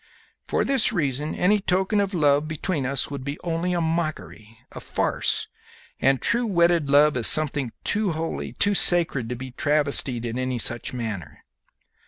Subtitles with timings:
[0.47, 4.79] For this reason any token of love between us would be only a mockery, a
[4.79, 5.47] farce,
[5.99, 10.57] and true wedded love is something too holy, too sacred, to be travestied in any
[10.57, 11.43] such manner.